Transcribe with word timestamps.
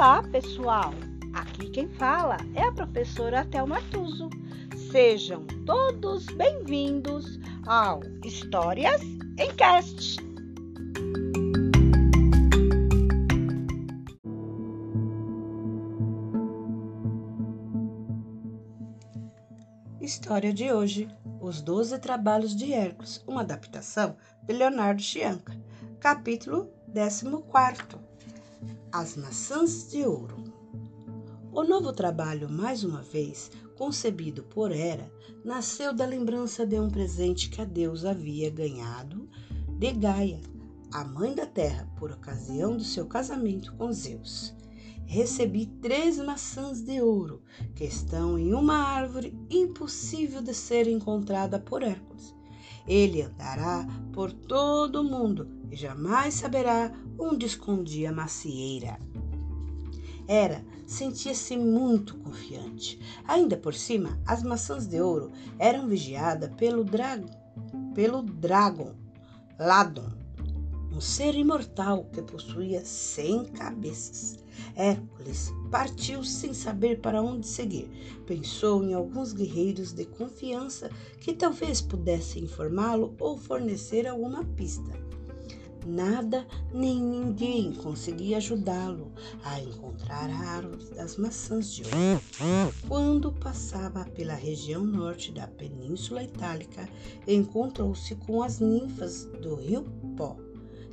Olá, 0.00 0.22
pessoal! 0.22 0.94
Aqui 1.34 1.68
quem 1.68 1.86
fala 1.86 2.38
é 2.54 2.62
a 2.62 2.72
professora 2.72 3.44
Thelma 3.44 3.82
Tuso. 3.90 4.30
Sejam 4.90 5.46
todos 5.66 6.24
bem-vindos 6.24 7.38
ao 7.66 8.00
Histórias 8.24 9.02
em 9.02 9.54
Cast. 9.56 10.16
História 20.00 20.54
de 20.54 20.72
hoje: 20.72 21.10
Os 21.42 21.60
Doze 21.60 21.98
Trabalhos 21.98 22.56
de 22.56 22.72
Hércules, 22.72 23.22
uma 23.26 23.42
adaptação 23.42 24.16
de 24.44 24.54
Leonardo 24.54 25.02
Chianca. 25.02 25.54
Capítulo 26.00 26.70
14 26.94 28.09
as 28.92 29.16
maçãs 29.16 29.88
de 29.90 30.04
ouro. 30.04 30.36
O 31.52 31.62
novo 31.62 31.92
trabalho, 31.92 32.50
mais 32.50 32.82
uma 32.82 33.02
vez 33.02 33.50
concebido 33.76 34.42
por 34.42 34.72
Hera, 34.72 35.10
nasceu 35.44 35.94
da 35.94 36.04
lembrança 36.04 36.66
de 36.66 36.78
um 36.78 36.90
presente 36.90 37.48
que 37.48 37.60
a 37.60 37.64
deusa 37.64 38.10
havia 38.10 38.50
ganhado 38.50 39.28
de 39.78 39.92
Gaia, 39.92 40.40
a 40.92 41.04
mãe 41.04 41.34
da 41.34 41.46
terra, 41.46 41.88
por 41.96 42.10
ocasião 42.10 42.76
do 42.76 42.84
seu 42.84 43.06
casamento 43.06 43.72
com 43.76 43.92
Zeus. 43.92 44.54
Recebi 45.06 45.66
três 45.66 46.18
maçãs 46.18 46.82
de 46.82 47.00
ouro 47.00 47.42
que 47.74 47.84
estão 47.84 48.38
em 48.38 48.52
uma 48.52 48.76
árvore 48.76 49.36
impossível 49.48 50.42
de 50.42 50.52
ser 50.52 50.88
encontrada 50.88 51.58
por 51.58 51.82
Hércules. 51.82 52.34
Ele 52.86 53.22
andará 53.22 53.86
por 54.12 54.32
todo 54.32 55.00
o 55.00 55.04
mundo 55.04 55.48
e 55.70 55.76
jamais 55.76 56.34
saberá 56.34 56.92
onde 57.18 57.46
escondia 57.46 58.10
a 58.10 58.12
macieira. 58.12 58.98
Era, 60.26 60.64
sentia-se 60.86 61.56
muito 61.56 62.16
confiante. 62.18 63.00
Ainda 63.26 63.56
por 63.56 63.74
cima, 63.74 64.20
as 64.26 64.42
maçãs 64.42 64.86
de 64.86 65.00
ouro 65.00 65.32
eram 65.58 65.88
vigiadas 65.88 66.50
pelo, 66.54 66.84
dra 66.84 67.18
pelo 67.94 68.22
Dragon 68.22 68.94
Ladon, 69.58 70.19
um 70.92 71.00
ser 71.00 71.34
imortal 71.34 72.04
que 72.12 72.22
possuía 72.22 72.84
cem 72.84 73.44
cabeças. 73.44 74.38
Hércules 74.76 75.52
partiu 75.70 76.22
sem 76.22 76.52
saber 76.52 77.00
para 77.00 77.22
onde 77.22 77.46
seguir. 77.46 77.88
Pensou 78.26 78.82
em 78.82 78.94
alguns 78.94 79.32
guerreiros 79.32 79.92
de 79.92 80.04
confiança 80.04 80.90
que 81.20 81.32
talvez 81.32 81.80
pudessem 81.80 82.44
informá-lo 82.44 83.14
ou 83.18 83.38
fornecer 83.38 84.06
alguma 84.06 84.44
pista. 84.44 84.90
Nada 85.86 86.46
nem 86.74 87.00
ninguém 87.00 87.72
conseguia 87.72 88.36
ajudá-lo 88.36 89.12
a 89.42 89.58
encontrar 89.60 90.28
a 90.28 90.50
árvore 90.56 90.84
das 90.94 91.16
maçãs 91.16 91.72
de 91.72 91.82
ouro. 91.84 92.72
Quando 92.86 93.32
passava 93.32 94.04
pela 94.04 94.34
região 94.34 94.84
norte 94.84 95.32
da 95.32 95.46
Península 95.46 96.22
Itálica, 96.22 96.86
encontrou-se 97.26 98.14
com 98.14 98.42
as 98.42 98.60
ninfas 98.60 99.24
do 99.40 99.54
rio 99.54 99.84
Pó, 100.16 100.36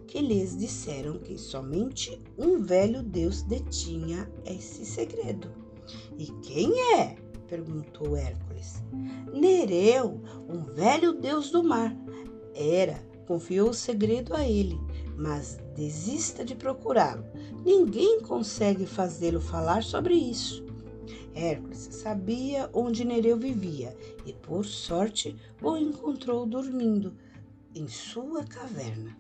que 0.07 0.21
lhes 0.21 0.57
disseram 0.57 1.19
que 1.19 1.37
somente 1.37 2.21
um 2.37 2.59
velho 2.59 3.03
deus 3.03 3.41
detinha 3.41 4.31
esse 4.45 4.85
segredo. 4.85 5.51
E 6.17 6.25
quem 6.41 6.73
é? 6.95 7.15
perguntou 7.47 8.15
Hércules. 8.15 8.81
Nereu, 9.33 10.21
um 10.49 10.63
velho 10.73 11.13
deus 11.13 11.51
do 11.51 11.63
mar. 11.63 11.95
Era 12.55 13.05
confiou 13.27 13.69
o 13.71 13.73
segredo 13.73 14.33
a 14.33 14.47
ele, 14.47 14.79
mas 15.17 15.59
desista 15.75 16.45
de 16.45 16.55
procurá-lo. 16.55 17.25
Ninguém 17.65 18.21
consegue 18.21 18.85
fazê-lo 18.85 19.41
falar 19.41 19.83
sobre 19.83 20.15
isso. 20.15 20.65
Hércules 21.35 21.89
sabia 21.91 22.69
onde 22.73 23.05
Nereu 23.05 23.37
vivia 23.37 23.95
e, 24.25 24.33
por 24.33 24.65
sorte, 24.65 25.35
o 25.61 25.77
encontrou 25.77 26.45
dormindo 26.45 27.13
em 27.75 27.87
sua 27.87 28.43
caverna. 28.43 29.15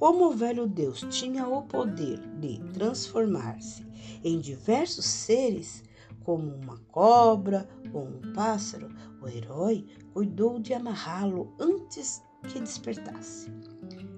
Como 0.00 0.28
o 0.28 0.32
velho 0.32 0.66
Deus 0.66 1.04
tinha 1.10 1.46
o 1.46 1.60
poder 1.60 2.18
de 2.38 2.58
transformar-se 2.72 3.86
em 4.24 4.40
diversos 4.40 5.04
seres, 5.04 5.84
como 6.24 6.54
uma 6.54 6.78
cobra 6.90 7.68
ou 7.92 8.04
um 8.04 8.32
pássaro, 8.32 8.88
o 9.20 9.28
herói 9.28 9.86
cuidou 10.14 10.58
de 10.58 10.72
amarrá-lo 10.72 11.54
antes 11.60 12.22
que 12.48 12.58
despertasse. 12.58 13.52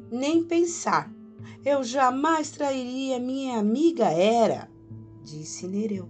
Nem 0.09 0.45
pensar. 0.45 1.13
Eu 1.65 1.83
jamais 1.83 2.53
trairia 2.53 3.19
minha 3.19 3.59
amiga 3.59 4.05
Hera, 4.05 4.71
disse 5.25 5.67
Nereu, 5.67 6.09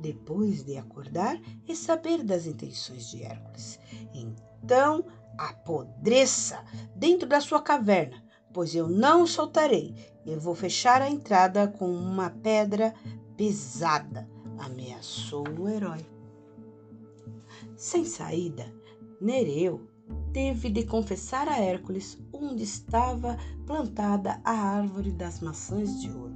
depois 0.00 0.62
de 0.64 0.76
acordar 0.76 1.40
e 1.66 1.74
saber 1.74 2.22
das 2.22 2.44
intenções 2.46 3.08
de 3.08 3.22
Hércules. 3.22 3.80
Então 4.12 5.02
apodreça 5.38 6.62
dentro 6.94 7.26
da 7.26 7.40
sua 7.40 7.62
caverna, 7.62 8.22
pois 8.54 8.74
eu 8.74 8.88
não 8.88 9.24
o 9.24 9.26
soltarei. 9.26 9.94
Eu 10.24 10.40
vou 10.40 10.54
fechar 10.54 11.02
a 11.02 11.10
entrada 11.10 11.68
com 11.68 11.92
uma 11.92 12.30
pedra 12.30 12.94
pesada, 13.36 14.30
ameaçou 14.56 15.44
o 15.58 15.68
herói. 15.68 16.06
Sem 17.76 18.04
saída, 18.04 18.72
Nereu 19.20 19.86
teve 20.32 20.70
de 20.70 20.84
confessar 20.84 21.48
a 21.48 21.58
Hércules 21.58 22.18
onde 22.32 22.62
estava 22.62 23.36
plantada 23.66 24.40
a 24.44 24.52
árvore 24.52 25.10
das 25.10 25.40
maçãs 25.40 26.00
de 26.00 26.10
ouro. 26.10 26.34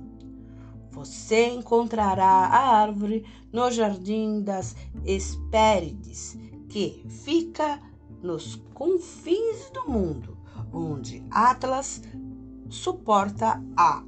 Você 0.91 1.49
encontrará 1.49 2.25
a 2.25 2.81
árvore 2.81 3.25
no 3.53 3.71
jardim 3.71 4.43
das 4.43 4.75
Hespérides, 5.05 6.37
que 6.69 7.05
fica 7.09 7.81
nos 8.23 8.57
confins 8.75 9.71
do 9.73 9.89
mundo, 9.89 10.38
onde 10.73 11.25
Atlas 11.31 12.03
suporta 12.69 13.63
a 13.77 14.05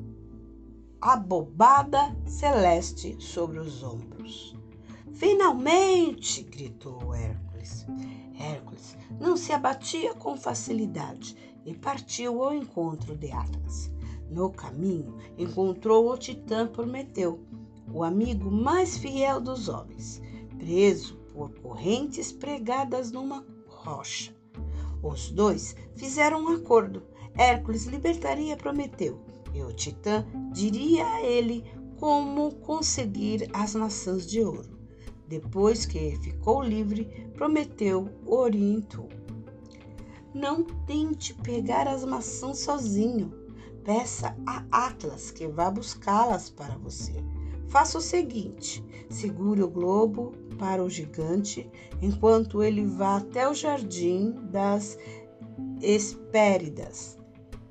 abobada 1.01 2.15
celeste 2.27 3.17
sobre 3.19 3.59
os 3.59 3.83
ombros. 3.83 4.57
Finalmente! 5.13 6.43
gritou 6.43 7.15
Hércules. 7.15 7.87
Hércules 8.39 8.97
não 9.21 9.37
se 9.37 9.53
abatia 9.53 10.15
com 10.15 10.37
facilidade 10.37 11.37
e 11.65 11.75
partiu 11.75 12.43
ao 12.43 12.55
encontro 12.55 13.17
de 13.17 13.31
Atlas. 13.31 13.91
No 14.31 14.51
caminho, 14.51 15.17
encontrou 15.37 16.11
o 16.11 16.17
titã 16.17 16.67
Prometeu, 16.67 17.41
o 17.93 18.05
amigo 18.05 18.51
mais 18.51 18.97
fiel 18.97 19.41
dos 19.41 19.69
homens, 19.69 20.23
preso 20.57 21.17
por 21.33 21.51
correntes 21.61 22.31
pregadas 22.31 23.11
numa 23.11 23.45
rocha. 23.67 24.40
Os 25.03 25.31
dois 25.31 25.75
fizeram 25.97 26.45
um 26.45 26.49
acordo. 26.49 27.03
Hércules 27.37 27.87
libertaria 27.87 28.57
Prometeu 28.57 29.21
e 29.55 29.63
o 29.63 29.73
titã 29.73 30.27
diria 30.53 31.07
a 31.07 31.23
ele 31.23 31.65
como 31.99 32.55
conseguir 32.57 33.49
as 33.53 33.75
maçãs 33.75 34.27
de 34.27 34.41
ouro. 34.41 34.79
Depois 35.29 35.87
que 35.87 36.17
ficou 36.17 36.63
livre, 36.63 37.05
Prometeu 37.35 38.09
orientou. 38.27 39.09
Não 40.35 40.65
tente 40.65 41.35
pegar 41.35 41.87
as 41.87 42.05
maçãs 42.05 42.59
sozinho. 42.59 43.33
Peça 43.85 44.37
a 44.47 44.65
Atlas 44.71 45.31
que 45.31 45.47
vá 45.47 45.71
buscá-las 45.71 46.51
para 46.51 46.77
você. 46.79 47.15
Faça 47.71 47.99
o 47.99 48.01
seguinte: 48.01 48.85
segure 49.09 49.63
o 49.63 49.71
globo 49.71 50.33
para 50.59 50.83
o 50.83 50.91
gigante 50.91 51.71
enquanto 52.03 52.65
ele 52.65 52.85
vá 52.85 53.19
até 53.19 53.49
o 53.49 53.55
jardim 53.55 54.33
das 54.51 54.99
Hespéridas. 55.81 57.17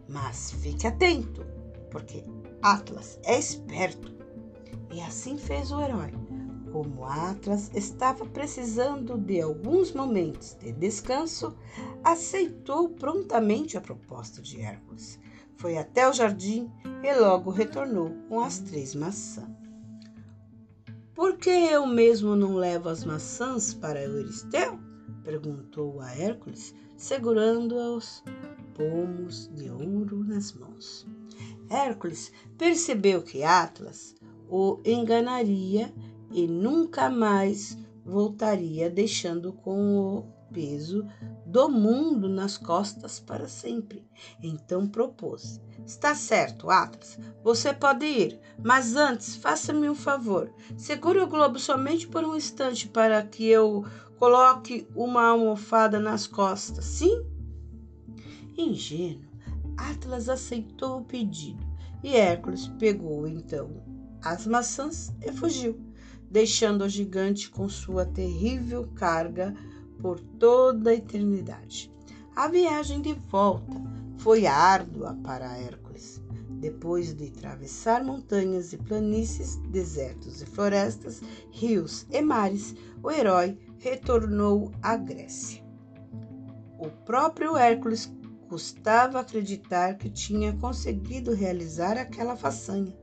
Mas 0.07 0.51
fique 0.51 0.87
atento, 0.87 1.45
porque 1.91 2.23
Atlas 2.61 3.19
é 3.23 3.37
esperto. 3.37 4.17
E 4.89 5.01
assim 5.01 5.37
fez 5.37 5.69
o 5.71 5.81
herói. 5.81 6.11
Como 6.71 7.03
Atlas 7.03 7.69
estava 7.75 8.25
precisando 8.25 9.17
de 9.17 9.41
alguns 9.41 9.91
momentos 9.91 10.55
de 10.61 10.71
descanso, 10.71 11.55
aceitou 12.03 12.89
prontamente 12.89 13.77
a 13.77 13.81
proposta 13.81 14.41
de 14.41 14.61
Hércules. 14.61 15.19
Foi 15.57 15.77
até 15.77 16.07
o 16.07 16.13
jardim 16.13 16.71
e 17.03 17.13
logo 17.13 17.51
retornou 17.51 18.11
com 18.29 18.39
as 18.39 18.59
três 18.59 18.95
maçãs. 18.95 19.68
Por 21.19 21.35
que 21.35 21.49
eu 21.49 21.85
mesmo 21.85 22.33
não 22.33 22.55
levo 22.55 22.87
as 22.87 23.03
maçãs 23.03 23.73
para 23.73 24.01
Euristeu? 24.01 24.79
perguntou 25.21 25.99
a 25.99 26.15
Hércules, 26.15 26.73
segurando 26.95 27.75
os 27.75 28.23
pomos 28.73 29.49
de 29.53 29.69
ouro 29.69 30.23
nas 30.23 30.53
mãos. 30.53 31.05
Hércules 31.69 32.31
percebeu 32.57 33.21
que 33.21 33.43
Atlas 33.43 34.15
o 34.49 34.79
enganaria 34.85 35.93
e 36.31 36.47
nunca 36.47 37.09
mais 37.09 37.77
voltaria, 38.05 38.89
deixando 38.89 39.51
com 39.51 39.97
o 39.97 40.38
peso 40.51 41.05
do 41.45 41.69
mundo 41.69 42.27
nas 42.27 42.57
costas 42.57 43.19
para 43.19 43.47
sempre. 43.47 44.05
Então 44.41 44.87
propôs: 44.87 45.61
Está 45.85 46.13
certo, 46.13 46.69
Atlas, 46.69 47.17
você 47.43 47.73
pode 47.73 48.05
ir, 48.05 48.39
mas 48.63 48.95
antes 48.95 49.35
faça-me 49.35 49.89
um 49.89 49.95
favor. 49.95 50.53
Segure 50.77 51.19
o 51.19 51.27
globo 51.27 51.57
somente 51.57 52.07
por 52.07 52.23
um 52.23 52.35
instante 52.35 52.87
para 52.87 53.23
que 53.23 53.45
eu 53.45 53.85
coloque 54.17 54.87
uma 54.95 55.29
almofada 55.29 55.99
nas 55.99 56.27
costas, 56.27 56.85
sim? 56.85 57.25
Ingênuo, 58.57 59.29
Atlas 59.77 60.27
aceitou 60.27 60.99
o 60.99 61.05
pedido 61.05 61.65
e 62.03 62.15
Hércules 62.15 62.67
pegou 62.79 63.25
então 63.27 63.81
as 64.21 64.45
maçãs 64.45 65.13
e 65.21 65.31
fugiu, 65.31 65.79
deixando 66.29 66.83
o 66.83 66.89
gigante 66.89 67.49
com 67.49 67.69
sua 67.69 68.05
terrível 68.05 68.89
carga 68.95 69.55
por 70.01 70.19
toda 70.19 70.91
a 70.91 70.95
eternidade. 70.95 71.91
A 72.35 72.47
viagem 72.47 73.01
de 73.01 73.13
volta 73.13 73.75
foi 74.17 74.47
árdua 74.47 75.17
para 75.23 75.57
Hércules. 75.57 76.21
Depois 76.59 77.13
de 77.13 77.27
atravessar 77.27 78.03
montanhas 78.03 78.73
e 78.73 78.77
planícies, 78.77 79.55
desertos 79.69 80.41
e 80.41 80.45
florestas, 80.45 81.21
rios 81.51 82.05
e 82.11 82.21
mares, 82.21 82.75
o 83.01 83.09
herói 83.09 83.57
retornou 83.77 84.71
à 84.81 84.97
Grécia. 84.97 85.63
O 86.77 86.89
próprio 87.05 87.55
Hércules 87.55 88.11
custava 88.49 89.19
acreditar 89.19 89.97
que 89.97 90.09
tinha 90.09 90.53
conseguido 90.53 91.33
realizar 91.33 91.97
aquela 91.97 92.35
façanha. 92.35 92.97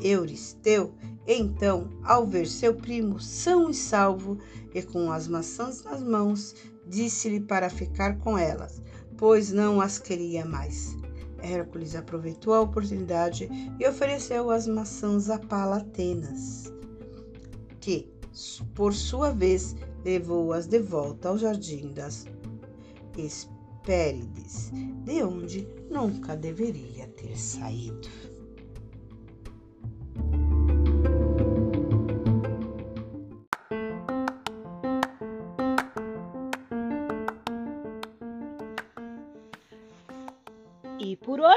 Euristeu 0.00 0.94
então, 1.26 1.88
ao 2.02 2.26
ver 2.26 2.46
seu 2.46 2.74
primo 2.74 3.20
são 3.20 3.70
e 3.70 3.74
salvo 3.74 4.38
e 4.74 4.82
com 4.82 5.12
as 5.12 5.28
maçãs 5.28 5.82
nas 5.84 6.02
mãos, 6.02 6.54
disse-lhe 6.86 7.40
para 7.40 7.70
ficar 7.70 8.18
com 8.18 8.36
elas, 8.36 8.82
pois 9.16 9.52
não 9.52 9.80
as 9.80 9.98
queria 9.98 10.44
mais. 10.44 10.96
Hércules 11.38 11.94
aproveitou 11.94 12.54
a 12.54 12.60
oportunidade 12.60 13.48
e 13.78 13.86
ofereceu 13.86 14.50
as 14.50 14.66
maçãs 14.66 15.28
a 15.28 15.38
Palatenas, 15.38 16.72
que, 17.80 18.08
por 18.74 18.94
sua 18.94 19.30
vez, 19.30 19.76
levou-as 20.04 20.66
de 20.66 20.78
volta 20.78 21.28
ao 21.28 21.38
jardim 21.38 21.92
das 21.92 22.26
Hespérides, 23.16 24.70
de 25.04 25.22
onde 25.22 25.66
nunca 25.90 26.36
deveria 26.36 27.06
ter 27.08 27.36
saído. 27.36 28.08